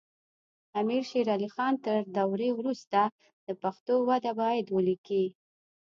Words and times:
امیر 0.79 1.01
شیر 1.09 1.27
علی 1.35 1.49
خان 1.55 1.73
تر 1.85 1.99
دورې 2.17 2.49
وروسته 2.53 2.99
د 3.45 3.47
پښتو 3.61 3.95
وده 4.09 4.31
باید 4.41 4.65
ولیکي. 4.75 5.25